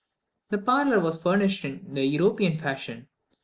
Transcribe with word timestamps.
The 0.49 0.57
parlour 0.57 0.99
was 0.99 1.21
furnished 1.21 1.63
in 1.63 1.93
the 1.93 2.03
European 2.03 2.57
fashion. 2.57 3.07